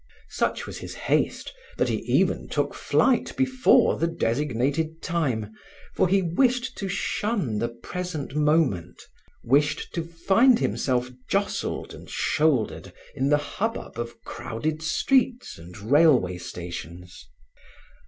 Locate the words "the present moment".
7.59-8.99